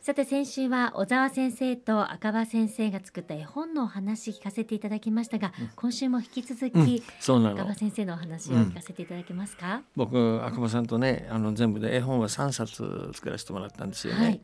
[0.00, 7.54] さて先週は小沢先生と赤羽先生が作った絵本のお話聞かせていただきましたが、うん、今週も引き続き、うん、そうなの。
[7.56, 14.40] 赤羽先生のお話を聞かせていただけますか、うん、僕赤羽さんとねあの全部で絵本は3冊作らせてもらったんですよね、はい、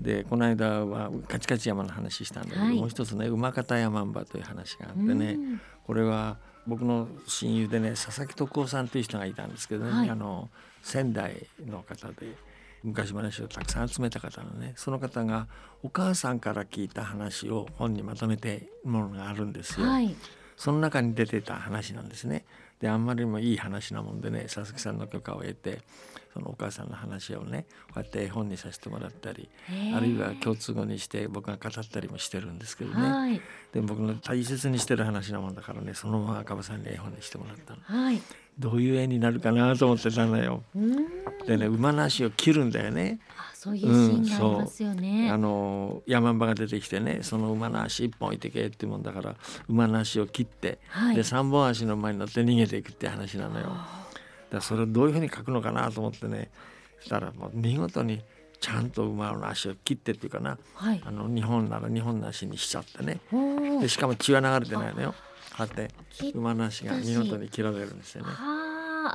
[0.00, 5.38] でこの間はカチカチ山の話したんだけど、はい、もう一つね馬方山んばという話があってね、
[5.84, 6.36] これは
[6.66, 10.50] 僕の親友でね佐々木徳夫さんという人がいたんですけどね、はい、あの
[10.82, 12.36] 仙台の方で
[12.82, 15.46] 昔話をたくさん集めた方のねその方が
[15.82, 19.86] お母さんから聞いた話を本にまとめてものがあるんですよ。
[19.86, 20.14] はい、
[20.56, 22.44] その中に出てた話なんですね。
[22.80, 25.80] であんまりにもいい話なもんでね佐々木さんの許可を得て
[26.32, 29.48] そのお母さんの話をねこうやって絵本にさせてもらったり
[29.94, 33.40] あるいは共通語にして僕が語ったりもしてるんですけどね、はい、
[33.72, 37.80] で僕の大切にしてる話なもんだからねそのまま赤羽さんに絵本にしてもらったの。
[37.82, 38.20] はい
[38.58, 40.62] どういう絵になるかなと思ってたのよ。
[41.46, 43.20] でね馬の足を切るんだよね。
[43.36, 45.26] あそういうシーンがありますよね。
[45.26, 49.36] うん、あの山馬が出てきてねその馬の足一本置いてけってもんだから
[49.68, 53.66] 馬の足を切って、はい、で三本足の前に乗って逃げていくって話なのよ。
[53.66, 53.76] だか
[54.50, 56.50] らそれをどういうふうに描くのかなと思ってね
[57.00, 58.22] したらもう見事に
[58.60, 63.20] ちゃんと馬の足を切ってっていうかな、はい、あの日本なら日本の足にしちゃってね
[63.80, 65.14] でしかも血は流れてないのよ。
[65.58, 65.90] はって
[66.34, 68.30] 馬の足が見事に切られるんですよね。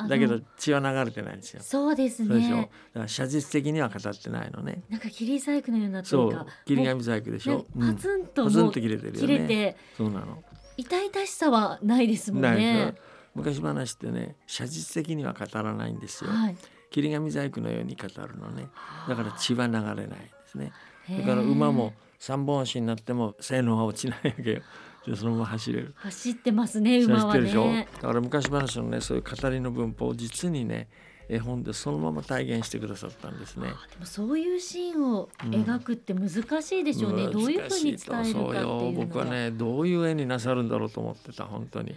[0.10, 1.62] だけど血は流れてないんですよ。
[1.62, 2.70] そうですね。
[2.94, 4.82] だから写実的には語ってないのね。
[4.90, 7.66] なんか切り細工のようなそう切り紙細工でしょ？
[7.80, 9.20] パツンと、パツンと切れてるよね。
[9.20, 10.44] 切れてそうなの。
[10.76, 12.96] 痛々しさはないですもんね。
[13.36, 16.32] 昔話ってね写実的には語らないんですよ。
[16.32, 16.56] はい、
[16.90, 18.68] 切り紙細工のように語るのね。
[19.08, 20.72] だから血は流れないんですね。
[21.20, 24.62] だから馬も三本足になっても性能は落ちないわけよ。
[25.06, 25.94] でそのまま走れる。
[25.98, 27.88] 走ってますね馬はね。
[27.96, 30.88] だから昔話のねそういう語りの文法を実にね
[31.30, 33.68] 絵本でそのまま体現してくださったんですね。
[33.68, 36.30] でもそういうシーンを描くって難
[36.62, 37.24] しいでしょうね。
[37.24, 41.92] うん、どういうふうに伝えるかっていう僕はねどういう絵になさるんだろうと思ってた本当に。
[41.92, 41.94] う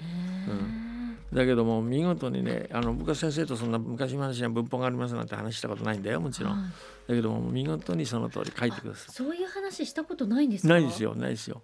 [0.52, 0.86] ん。
[1.32, 6.68] だけども見事にねあの僕は先生とそんな昔話に文法がありますなんて話したことないんだよもちろん、は
[7.08, 11.62] い、だけども見事にその通り書いてくださいそういう話したことないんですないですよないですよ、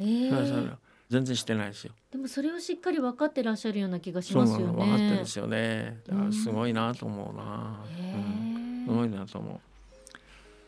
[0.00, 0.76] えー、
[1.10, 1.92] 全然してないですよ。
[2.10, 4.72] でもそれをしっかり分かってらっしゃるような気がしますよね。
[4.72, 6.00] 分かってるんですよね。
[6.06, 9.60] だからすごいなと思うな、うん、すごいなと思う。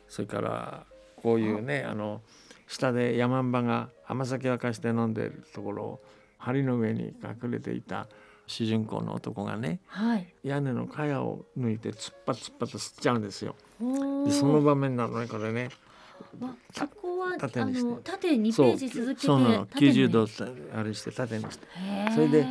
[0.09, 0.87] それから
[1.17, 1.95] こういうねあ。
[1.95, 2.21] の
[2.69, 6.03] 下で山んばが甘酒沸かして飲んでるところを
[6.39, 8.09] 梁の上に隠れていた
[8.47, 13.57] 主人公の男がね、はい、屋根の茅を抜いて突っ張突っ張と吸っちゃうんですよ。
[14.25, 15.71] でその場面なのねこれね。
[16.73, 18.03] そこは縦にして。
[18.03, 19.67] 縦にページ続けてそうなの。
[19.67, 20.27] 90度
[20.75, 21.67] あれして縦にして。
[22.15, 22.47] それで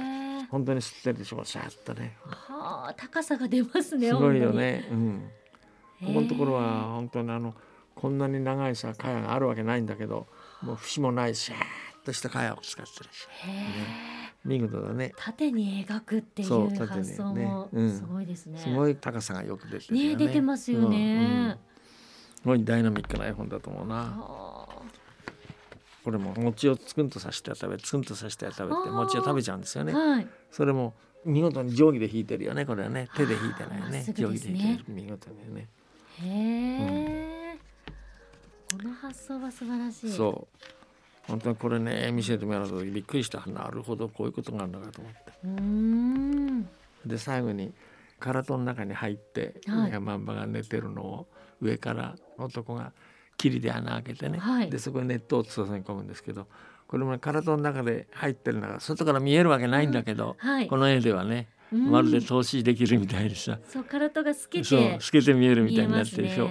[0.50, 2.18] 本当に吸ってるでしょシャッとね。
[2.26, 4.88] はあ高さが出ますねすごいよね。
[4.92, 5.30] うん。
[6.02, 7.54] ここのところは本当にあの
[7.96, 10.28] こんなに長いさ茅があるわけないんだけど
[10.62, 11.62] もう節もないシャーッ
[12.06, 15.14] とした茅を使ってるし、ね、見事だね。
[15.18, 20.16] 縦に描くっていう発想もすごいですね、すごい高さがよく出てるね。
[20.16, 21.75] 出てますよね、す
[22.46, 24.66] ごいダイナミックな絵本だと思うな。
[26.04, 29.94] これも餅をつくんとさして食べつくんとさして食べて餅を食べちゃうんですよね。
[29.94, 30.94] はい、それも
[31.26, 34.04] 見事に定規で引いてるよねこれはね手で引いてないよね。
[34.06, 34.14] ね。
[34.14, 34.94] 定規で引いてる。
[34.94, 35.68] 見事にね。
[36.22, 37.60] へえ、
[38.74, 40.12] うん、この発想は素晴らしい。
[40.12, 40.66] そう。
[41.28, 43.44] 本当にこれね見せてもらうとびっくりした。
[43.48, 45.20] なるほどこういうことがあるのかと思って。
[45.44, 46.70] うん。
[47.04, 47.74] で最後に
[48.20, 51.28] カラトの中に入って、はい、山んばが寝てるのを
[51.62, 52.94] 上から男が
[53.38, 56.48] 霧で穴開けてね、はい、でそこに熱湯を注ぎ込むんですけど
[56.88, 60.50] これも体の中で入ってるのが外から見えるわけないんだけど、うん。
[60.50, 66.50] はい、この絵ではねまるで透視できるみたいでさ、そう体が透けて透けて見えるみたいになってるでしょ。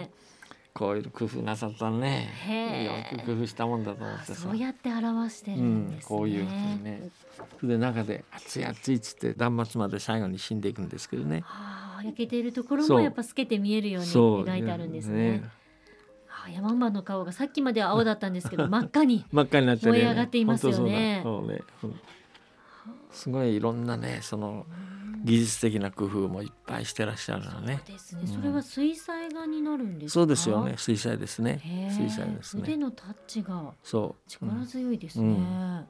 [0.75, 2.29] こういう工夫なさったね。
[3.12, 4.35] よく工夫したもんだと思ってさ。
[4.35, 6.11] そうやって表してるんです、ね。
[6.11, 7.11] うん、こういうふうにね。
[7.61, 15.31] それで中で熱い熱いっつって断末まで最後に死んでいくんですけどね、はあ、焼けているところもやっぱ透けて見えるように描いてあるんですね。
[15.38, 15.50] ね。
[16.26, 21.20] はあ、山馬の顔がさっきまでは青だったんですけど 真っ赤に真っ赤になって、燃え上がっていますよね。
[21.23, 21.61] そうね。
[23.12, 24.67] すごいいろんなねその、
[25.25, 27.81] 技術的な工夫もいっぱいしてらっしゃるのね。
[27.87, 28.26] そうですね。
[28.26, 30.75] それは水彩画になるんですそうですよね。
[30.76, 31.61] 水彩ですね。
[31.91, 32.62] 水彩ですね。
[32.62, 33.73] 腕のタッチが
[34.29, 35.87] 力強いですね。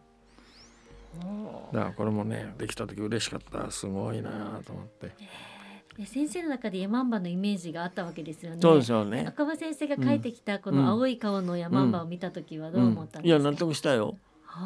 [1.73, 5.13] だからこれもねできた時嬉しかったすごいなと思って。
[6.07, 8.59] 先生の中でヤマンバのイメージがあったわけですよね。
[8.61, 9.25] そうでしょうね。
[9.29, 13.37] 赤羽先生が書いてきたこの青い顔のヤマンバを見た時はどう思ったんですか？
[13.37, 14.17] うんうん、いや納得したよ。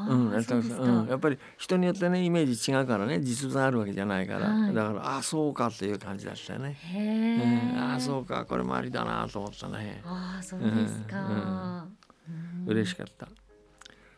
[0.08, 6.75] うん、やうん、やっぱり人によってねイメージ違うからね実物あるわけじゃないから、はい、だからあそうかっていう感じだったよね。
[6.75, 10.02] へうん、あそうかこれもありだなと思ったね。
[10.05, 11.87] あそうですか、
[12.67, 13.29] うん、嬉しかった。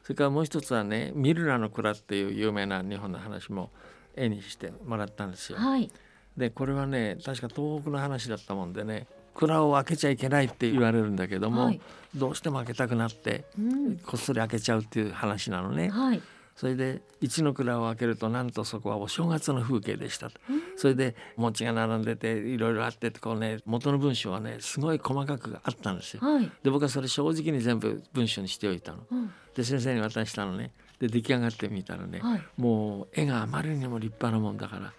[0.03, 3.71] それからもう一つはねミルラの蔵っていう有名な日本の話も
[4.17, 5.59] 絵にしてもらったんですよ。
[5.59, 5.91] はい、
[6.37, 11.81] でこれはね確か東北の話だったもんでね蔵を開けちゃいけないって言われるんだけども、はい、
[12.15, 15.89] どうしても開けたくなって、うん、こっそり開けちゃうっていう話なのね。
[15.89, 16.23] はい。
[16.57, 26.21] それで一の蔵を開けるとなんとそこはお正月の風景でしたと、うん、それで餅が並んでていろいろあってこうね元の文章はねすごい細かくあったんですよ。
[26.21, 28.99] はい、で僕はそれ正直に全部文章にしておいたの。
[29.11, 30.73] うん、で先生に渡したのね。
[30.99, 34.93] で出来上がってみたらね、はい、もう絵があまりにも立派なもんだから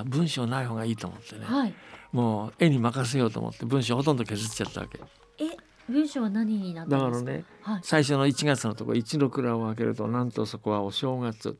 [0.00, 1.74] あ文章ない方がいいと思ってね、はい、
[2.12, 4.98] もう絵に任せようと思って文章ほとんど削っちゃったわけ。
[5.38, 5.56] え
[5.88, 7.30] 文章は何になったんですか？
[7.30, 11.58] だからね、はい、最初の1月のとこ一の蔵を開けるとなんとそこはお正月。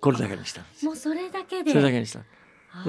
[0.00, 1.70] これだけにしたもうそれだけで。
[1.70, 2.20] それだけにした。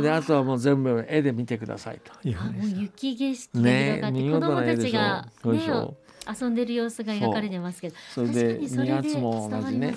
[0.02, 2.28] であとはもう全部絵で見てくださいと。
[2.28, 5.98] いうもう雪景色ね、子供たちが、ね、
[6.42, 9.96] 遊んでる様子が描かれてますけどそれで2月も同じね。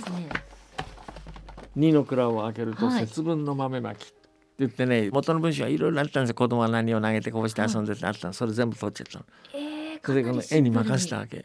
[1.74, 4.12] 二の蔵を開けると節分の豆まき、
[4.60, 6.34] 言ってね元の文章はいろいろあったんですよ。
[6.34, 9.24] 子供は何を投げてこうして遊んでてあったの、それ全部取っちゃったの。
[9.54, 11.44] えーそれでこの絵に任せたわけ。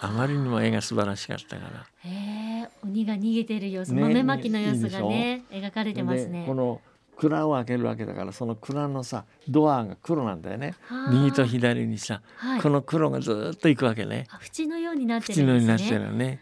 [0.00, 1.86] あまりにも絵が素晴らしかったから。
[2.08, 6.44] へえ鬼が逃げてる様子、ね、豆まきの様子がね描かれてますね。
[6.46, 6.80] この
[7.16, 10.74] 蔵を開けるわけだからその蔵のさドアが黒なんだよね。
[11.10, 14.26] 右と左にさ、はい、この黒がずっといくわけね。
[14.56, 15.42] 縁のようになってるね。
[15.42, 16.40] 縁のようになってるね。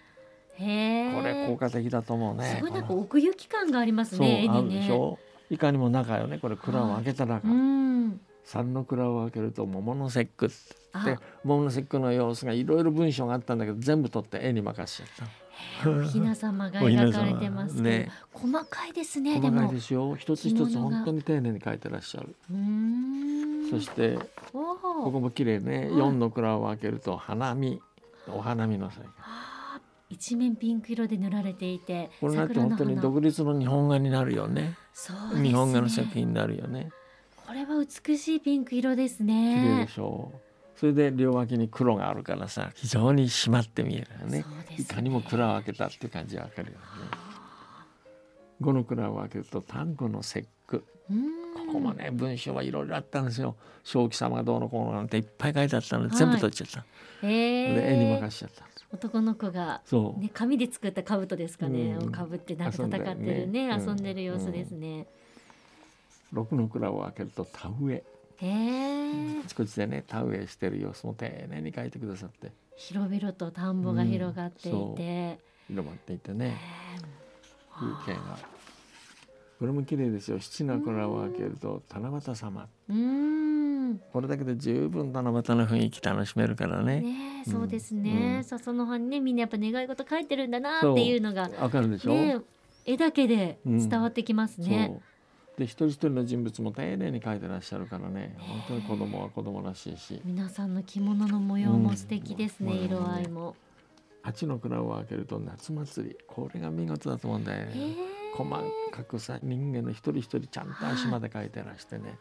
[0.56, 2.56] へこれ効果的だと思うね。
[2.56, 4.88] すごいなんか奥行き感がありますね絵にね
[5.50, 15.28] いかにも中よねこれ蔵を開けた中、うん三の蔵を開けると桃の節句って桃の節句の様子がいろいろ文章があったんだけど全部取って絵に任せちゃっ
[15.84, 15.90] た。
[15.90, 18.10] おひな様が 描かれてますね。
[18.32, 19.38] 細かいですね。
[19.38, 20.16] 細かいですよ。
[20.16, 22.34] 一つ一つ本当に丁寧に描いてらっしゃる。
[23.70, 24.18] そして
[24.52, 24.76] こ
[25.12, 25.88] こも綺麗ね。
[25.92, 27.80] 四の蔵を開けると花見、
[28.26, 29.04] お花見の際。
[30.08, 34.76] 一面ピンク色で塗られていて、これなって本当に独立の日本画になるよね。
[35.34, 35.48] ね。
[35.48, 36.90] 日本画の作品になるよね。
[37.46, 39.60] これは美しいピンク色ですね。
[39.62, 40.32] 綺麗でしょ。
[40.34, 40.38] う
[40.80, 44.44] それで両脇に黒があるからさ非常に締まって見えるよね、ね、
[44.78, 46.84] いかにも蔵を開けたって感じがわかるよね。
[48.62, 50.84] 五の蔵を開けると単語の節句。
[51.54, 53.56] ここもね文章はいろいろあったんですよ。
[53.84, 56.84] 正気様がどうのこうのなんていっぱい書いてあったので、全部取っちゃった、
[57.22, 59.82] えー、で絵に任しちゃった男の子が、
[60.18, 65.06] ね、紙で作った兜ですかね、うん、かぶってなんか戦ってるね、ね、遊んでる様子ですね、うん
[66.32, 68.04] 六の蔵を開けると田植え。
[69.44, 72.52] あちこちでね田植えしてる様子も丁寧に書いてくださって。
[72.76, 75.38] 広々と田んぼが広がっていて、うん、広
[75.68, 76.56] まっていてね。
[77.70, 78.38] 風景が。
[79.58, 80.40] これも綺麗ですよ。
[80.40, 82.68] 七の蔵を開けると七夕様
[83.98, 87.00] これだけで十分七夕の雰囲気楽しめるからね。
[87.00, 92.38] ねそうですね、うん、笹の葉にねみんなやっぱ願い事書いてるんだなっていうのがわかるでしょ、ね、
[92.84, 94.94] 絵だけで伝わってきますね、う。
[94.96, 95.02] ん
[95.58, 98.34] で一人一人の人物も丁寧に描いてらっしゃるからね。
[98.38, 100.20] 本当に子供は子供らしいし。
[100.24, 103.56] 皆さんの着物の模様も素敵ですね、うん、色合いも。
[104.22, 106.16] 八の蔵を開けると夏祭り。
[106.26, 108.20] これが見事だと思うんだよね。
[108.32, 108.48] 細
[108.90, 112.18] かくさ人間の一人一人ちゃんと足まで描いてらしてね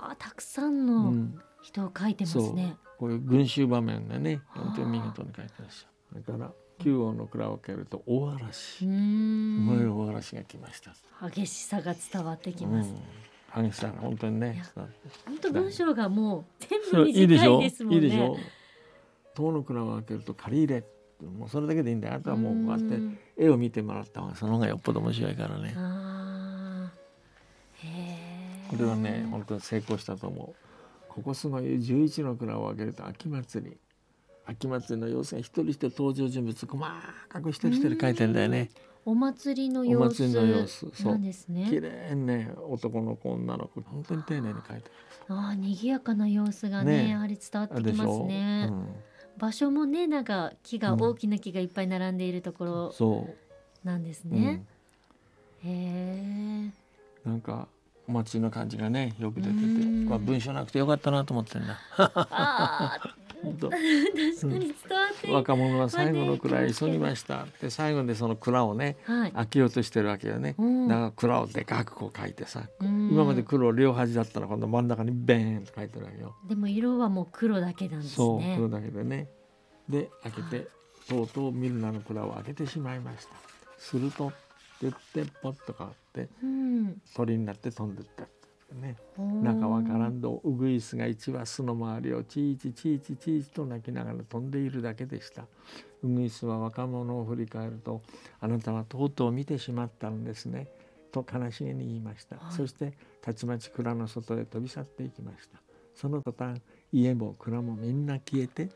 [0.00, 1.14] はあたくさんの
[1.62, 3.06] 人を描いてますね、う。
[3.06, 8.56] ん、こういう群衆場面でね本当に見事に描いてらっしゃるだから九王の蔵を開けると大嵐。
[8.56, 10.94] すごい大嵐が来ました。
[11.28, 12.90] 激しさが伝わってきます、
[13.56, 16.44] うん、激しさが本当にね本当文章がもう
[16.92, 17.96] 全部短いですもんね。
[17.96, 18.36] いいでしょ？
[19.34, 20.84] 塔の蔵を開けると借り入れ
[21.38, 22.14] もうそれだけでいいんだよ。
[22.14, 22.98] あとはもうこうやって
[23.36, 25.74] 絵を見てもらった方がその方がよっぽど面白いからね
[28.70, 30.54] これはね本当に成功したと思う
[31.08, 33.76] ここすごい十一の蔵を開けると秋祭り
[34.46, 36.84] 秋祭りの様子が一人一人登場人物細
[37.28, 38.70] かく一人一人書いてんだよね。
[39.04, 40.22] お祭りの様子。
[40.22, 40.86] お祭りの様子。
[40.92, 41.66] そうですね。
[41.70, 44.90] 綺麗にね、男の子、女の子、本当に丁寧に書いて
[45.28, 48.68] ああ、賑やかな様子がね、ねやはり伝わってきますね。
[48.70, 48.88] うん、
[49.38, 52.92] 場所もね、なんか木が、うん、大きな木がいっぱい並んでいるところ。
[52.92, 53.28] そ
[53.84, 53.86] う。
[53.86, 54.64] なんですね。
[55.64, 56.70] うん、へ
[57.24, 57.28] え。
[57.28, 57.68] なんか。
[58.08, 59.54] お祭りの感じがねよく出てて、
[60.08, 61.78] まあ、文章なくてよかったなと思ってんだ。
[61.96, 63.10] あね
[63.42, 63.70] 本当。
[63.70, 67.46] 確かに伝わっている、若者は最後の蔵へ急ぎました。
[67.60, 70.88] で最後でその蔵をねはい、開けようとしてるわけよね、うん。
[70.88, 73.10] だから蔵をでかくこう書いてさ、うん。
[73.10, 79.28] 今まで黒両端だったら今度真ん中にベーンと書いてるわけよ、でも色はもう黒だけなんですそうね黒だけでね。
[79.88, 80.68] で開けて
[81.08, 83.34] とうとうミルナの蔵を開けてしまいました。
[83.78, 84.36] するとって
[84.82, 87.00] 言ってポッと変わってうん。
[87.14, 88.26] 鳥になって飛んでった
[88.74, 88.96] ね。
[89.18, 95.46] 中はからんどウグイスが一羽巣の周りをチーチチーチチーチと鳴きながら飛んでいるだけでした
[96.02, 98.02] ウグイスは若者を振り返ると
[98.40, 100.68] あなたはとうとう見てしまったのですね
[101.12, 105.60] と悲しげに言いました、はいそしてたちまち蔵の外へ飛び去っていきました
[105.94, 108.74] その途端家も蔵もみんな消えてって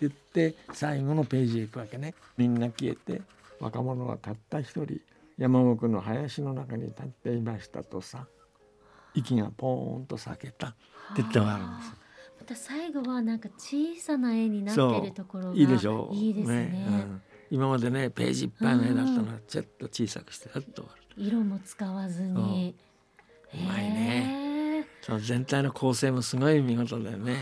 [0.00, 3.22] 言って最後のページへ行くわけねみんな消えて
[3.58, 5.00] 若者はたった一人
[5.38, 8.26] 山奥の林の中に立っていましたとさ
[9.14, 10.68] 息がポーンと裂けた。
[10.68, 10.70] っ
[11.16, 11.58] て言ってもあ。
[11.58, 11.92] るんです
[12.38, 16.14] また最後はなんか小さな絵になってるところがいいでしょう。
[16.14, 16.86] いいですね。
[16.88, 17.22] うん。
[17.50, 22.74] 今までねページいっぱいの絵だったのがちょっと小さくしてふっと色も使わずに。
[23.54, 24.86] うまいね。
[25.00, 27.36] その全体の構成もすごい見事だよね。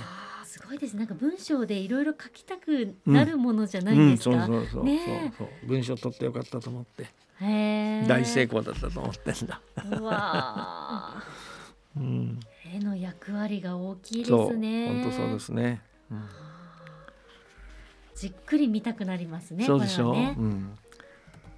[0.45, 5.67] すごいですなんか文章でいろいろ書きたくなるものじゃないですか、うん、そうそうそう、ねそうそう。
[5.67, 7.07] 文章取ってよかったと思って
[7.41, 9.61] 大成功だったと思ってんだ、
[9.99, 11.23] うわ
[11.97, 15.03] うん、ー絵の役割が大きいですね。
[15.03, 16.29] 本当そうですね、うん。
[18.17, 20.11] じっくり見たくなりますねそうでしょ？
[20.11, 20.35] う、ね。
[20.39, 20.79] うん、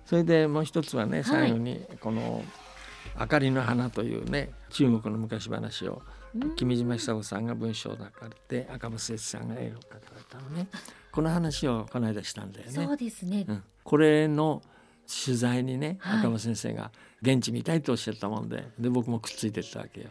[0.04, 2.42] それでもう一つはね最後にこの
[3.18, 6.02] 「明かりの花」というね中国の昔話を
[6.34, 6.56] うん。
[6.56, 10.68] 君島久子さんが文章を書かれて赤松哲さんが絵を描かれたのね。
[11.12, 12.72] この話をこの間したんだよね。
[12.72, 12.92] そ。
[12.92, 14.60] うですね、うん、これの
[15.06, 16.90] 取材にね、はい赤松先生が
[17.22, 20.08] 現地見たいとおっしゃったもんでで僕もくっついてったわけよ。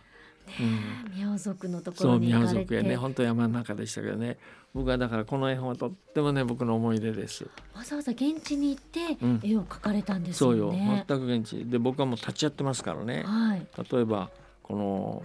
[0.59, 4.37] うん宮族のとこそうろに行宮かれて族へね本当山の中でしたけどね
[4.75, 7.45] 僕はだからこの絵本はとってもね僕の思い出です。
[7.73, 11.03] わざわざ現地に行ってうん絵を描かれたんですそうよよね。
[11.07, 14.29] 全く現地で僕はもう立ち会ってますからねはい例えば
[14.61, 15.23] この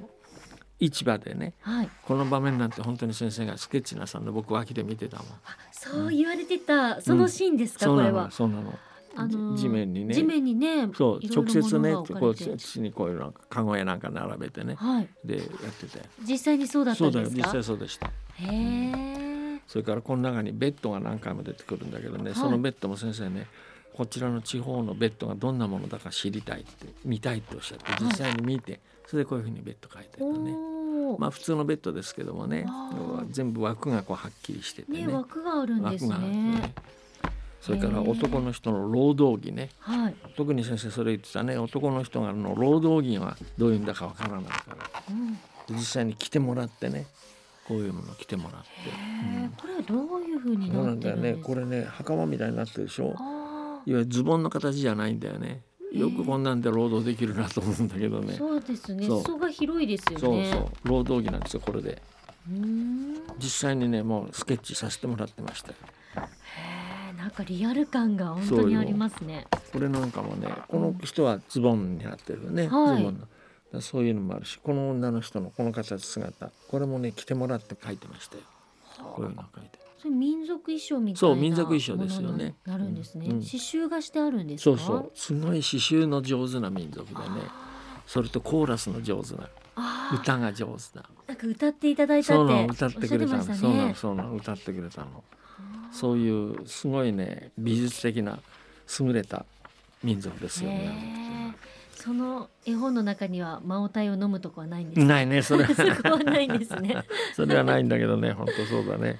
[0.78, 1.90] 市場でねはい。
[2.06, 5.26] この場面なんて本当に先生がスケッチなさんで僕脇で見てたもん。
[5.26, 8.30] あそう言われてたそのシーンですか、そうなのこれは。
[8.30, 8.78] そうなの。
[9.20, 15.08] あのー地面にね地面にねそう直接ねこう土にこういうのカゴやなんか並べてねはい。
[15.24, 17.50] でやってて実際にそうだったそうんだよ実ですか。
[17.52, 18.10] 際そうでしたへ
[18.46, 19.60] え。
[19.66, 23.46] それからこの中にベッドが何回も出てくるんだけどね、はいそのベッドも先生ね
[23.92, 31.16] こちらの地方のベッドがどんなものだか知りたいって見たいっておっしゃって実際に見て、それでこういうふうにベッド書いてるおとねお。
[31.18, 32.66] まあ普通のベッドですけどもね
[33.30, 36.72] 全部枠がこうはっきりしててねね枠があるんですね。
[37.60, 40.14] それから男の人の労働着ねはい。
[40.36, 44.76] 特に先生それ言ってたね男の人がの労働着はどういうんだかわからないから
[45.10, 45.38] うん。
[45.76, 47.06] 実際に着てもらってね
[47.68, 48.92] こういうもの着てもらって、へ
[49.44, 49.50] え。
[49.60, 51.54] これはどういう風にそうななんってだよねるんですか。
[51.54, 53.14] これね袴みたいになってるでしょ？
[53.16, 55.62] あいわゆるズボンの形じゃないんだよね
[55.92, 58.20] よくこんなんで労働できるなと思うんだけどあ。
[58.22, 59.06] ねそうですね。
[59.06, 60.50] そう裾が広いですよそうね。
[60.50, 62.02] そう労働着なんですよこれで。
[63.38, 65.72] 実際にねもうスケッチさせてもらってました。
[67.30, 69.46] なんかリアル感が本当にありますね。
[69.72, 72.96] これなんかもねこの人はズボンになってるよね、はい。
[72.98, 73.28] ズボンの。
[73.72, 78.42] だそういうのもあるしこの女の人のこの形姿これもね着てもらって書いてましたよ。
[79.14, 79.78] こういうの書いて。
[79.96, 82.56] それ民族衣装みたいなそう民族衣装ですよね。
[82.66, 83.26] なるんですね。
[83.26, 83.32] うん。
[83.34, 84.76] うん刺繍がしてあるんですか？
[84.76, 85.12] そうそう。
[85.14, 87.20] すごい刺繍の上手な民族でね。
[88.08, 89.48] それとコーラスの上手な。
[90.12, 93.94] 歌が上手だなんか歌っていただいたそうなのって歌ってくれたそうなのね。
[93.94, 94.34] そうなの。
[94.34, 95.22] 歌ってくれたの
[95.92, 98.38] そういうすごいね美術的な
[99.00, 99.44] 優れた
[100.02, 101.54] 民族ですよへね。
[101.56, 105.06] えその絵本の中にはマオタイを飲むとこはないんですか？
[105.06, 106.96] ないねそれ そはこはないんですね。
[107.36, 109.18] それはないんだけどね本当そうだね。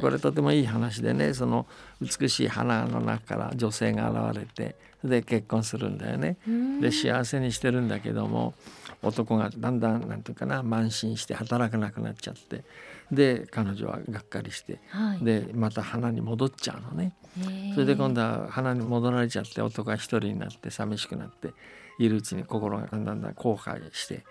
[0.00, 1.66] これとてもいい話でねその
[2.00, 6.36] 美しい花の中から女性が現れてで結婚するんだよね。
[6.46, 8.54] うんで幸せにしてるんだけども
[9.02, 12.64] 男がだんだんなんていうかな慢心して働かなくなっちゃって
[13.10, 15.24] で彼女はがっかりしてはい。
[15.24, 17.12] でまた花に戻っちゃうのね。
[17.74, 21.52] それで今度は花に戻られちゃって男が一人になって寂しくなって
[21.98, 24.24] いるうちに心がだんだんだん後悔して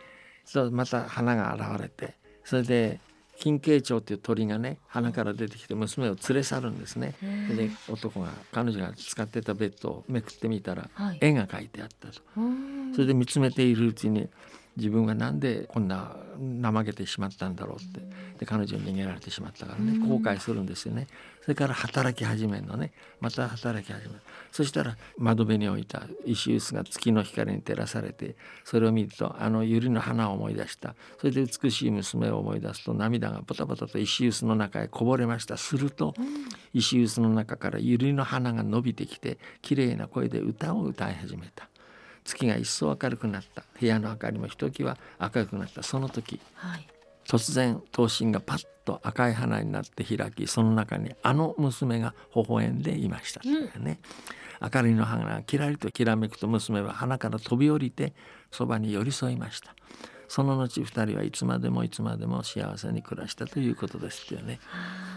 [0.46, 3.00] そうまた花が現れてそれで
[3.40, 7.14] 金慶蝶っていう鳥がね花から出てきて娘を連れ去るんですね。
[7.22, 11.18] で男が彼女が使ってたベッドをめくってみたらはい。
[11.22, 12.22] 絵が描いてあったと。
[12.38, 14.28] うんそれで見つめているうちに
[14.78, 16.16] 自分はなんでこんな
[16.62, 18.00] 怠けてしまったんだろうって。
[18.38, 21.08] で彼女に逃げられてしまったからね後悔するんですよね。
[21.42, 22.94] それから働き始めるのね。
[23.20, 24.22] また働き始める。
[24.52, 30.96] そしたら窓辺に置いた石臼が月の光に照らされてそれを見るとあの百合の花を思い出した。
[31.20, 35.58] それで美しい娘を思い出すと涙がポタポタと石臼の中へこぼれました。
[35.58, 36.14] すると
[36.74, 41.68] 石臼の中から百合の花が伸びてきて綺麗な声で歌を歌い始めた。
[42.28, 43.64] 月が一層明るくなった。
[43.80, 45.82] 部屋の明かりもひときわ明るくなった。
[45.82, 46.88] その時、はい、
[47.26, 54.00] 突然刀身がパッと赤い花になって開きその中にあの娘が微笑んでいました、うん、ね。
[54.62, 58.14] 明かりの花がきらりときらめくと娘は花から飛び降りて
[58.52, 59.76] そばに寄り添いました
[60.28, 64.60] その後二人はいつまでもいつまでも幸せに暮らしたということですよね。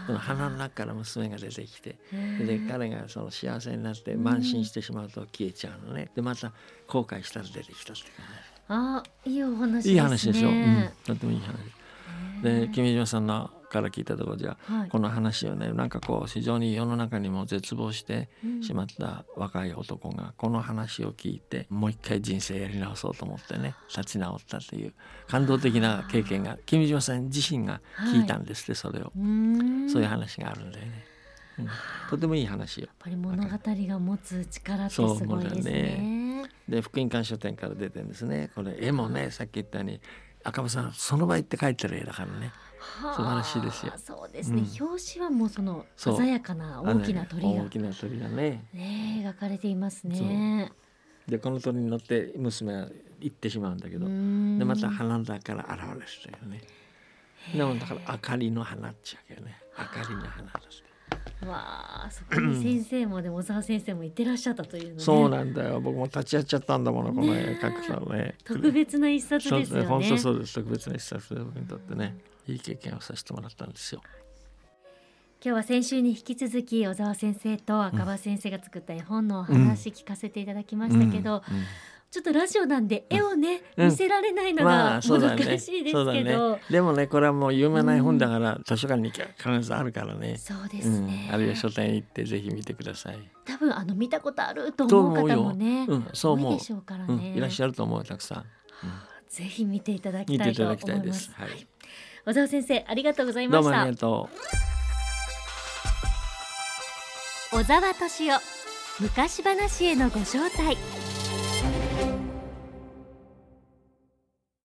[0.07, 6.09] その鼻の中から娘が出てきてで彼がその幸せになって慢心してしまうと消えちゃうのね。
[6.15, 6.51] でまた
[6.87, 8.07] 後悔したら出てきたっていう
[8.69, 11.57] あいいお話、ね、いい話でしょ、うん、とてもいい話。
[12.41, 18.29] で君島さんのから聞いたところじゃ、はい、この話をねなんかこう非常に世の中にも絶望して
[18.61, 24.93] しまった若い男がこの話を聞いてもう一回人生やり直そうと思ってね立ち直ったという
[25.27, 27.81] 感動的な経験が君島さん自身が
[28.13, 29.11] 聞いたんですって、はい、それを
[29.91, 31.05] そういう話があるんだよね。
[31.59, 31.67] うん、
[32.09, 32.87] とてもいい話よ。
[32.87, 36.43] やっぱり物語が持つ力ってすごいですね。
[36.67, 38.49] で福音館書店から出てるんですね。
[38.55, 39.99] これ絵もねさっき言ったように
[40.43, 42.51] 赤羽さんその場行って書いてる絵だからね。
[43.15, 43.93] 素晴らしいですよ。
[43.97, 48.65] そうですね、うん、表紙はもうその鮮やかな大きな鳥が、ね、大きな鳥がね。
[48.73, 50.71] ね描かれていますね。
[51.27, 52.87] でこの鳥に乗って娘は
[53.19, 54.05] 行ってしまうんだけど。
[54.05, 56.61] でまた花だから現れてたよね。
[57.55, 59.57] でもだから明かりの花っちゃうけどね。
[59.77, 60.90] 明かりの花だって。
[61.45, 65.79] わあそこに先生もでも小沢先生もいってらっしゃったという、ね、そうなんだよ。
[65.79, 68.13] 僕も立ち会っちゃったんだものこの絵描くの。
[68.15, 68.35] ね。
[68.43, 69.87] 特別な一冊ですよね。
[69.87, 70.55] 本当そうです。
[70.55, 74.01] 特別な一冊で僕にとってねいい経験をさせてもらったんですよ。
[75.43, 81.59] 今日は先週に引き続き小沢先生と赤羽先生が作った絵本のお話聞かせていただきましたけど、うんうん。
[81.59, 81.65] うん
[82.11, 90.35] ちょっとラジオなんで絵をね、うん、見せられないのが難しいですけど、まあねね、でもねこれはもう有名な絵本だから、うん、図書館に必ずあるからね。
[90.37, 93.31] そうですね、うん、あるいは書店行ってぜひ見てください。
[93.45, 96.57] 多分あの見たことあると思う方もねうん、そう思う。
[96.57, 98.45] でしょうからね、いらっしゃると思うたくさん、
[99.29, 101.65] ぜひ見ていただきたいと思います、はい、
[102.25, 103.63] 小沢先生ありがとうございました。
[103.63, 104.29] どうもありがと
[107.53, 107.55] う。
[107.57, 108.41] 小沢敏夫
[108.99, 110.77] 昔話へのご招待